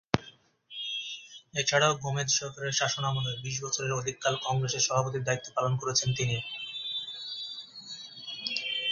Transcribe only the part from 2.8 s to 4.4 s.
শাসনামলে বিশ বছরের অধিককাল